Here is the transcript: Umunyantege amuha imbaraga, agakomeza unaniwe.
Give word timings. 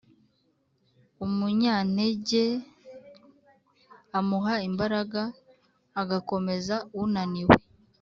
Umunyantege 1.25 2.43
amuha 4.17 4.55
imbaraga, 4.69 5.21
agakomeza 6.01 6.75
unaniwe. 7.03 7.53